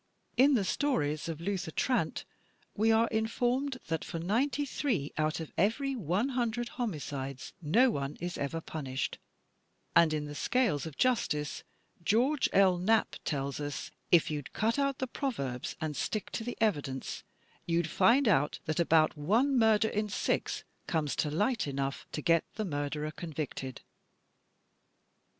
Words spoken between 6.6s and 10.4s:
homicides no one is ever punished," and in "The